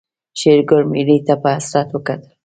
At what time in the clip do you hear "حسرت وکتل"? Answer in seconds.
1.55-2.19